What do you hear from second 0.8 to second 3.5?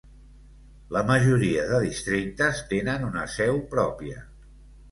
La majoria de districtes tenen una